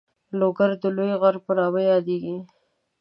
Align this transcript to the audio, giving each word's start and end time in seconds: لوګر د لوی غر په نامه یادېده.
لوګر 0.39 0.71
د 0.81 0.83
لوی 0.97 1.11
غر 1.21 1.35
په 1.45 1.51
نامه 1.57 1.81
یادېده. 1.89 2.35